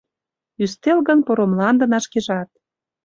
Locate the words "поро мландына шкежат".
1.25-2.49